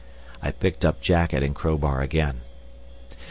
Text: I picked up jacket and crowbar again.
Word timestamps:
I 0.41 0.49
picked 0.49 0.83
up 0.83 0.99
jacket 0.99 1.43
and 1.43 1.53
crowbar 1.53 2.01
again. 2.01 2.41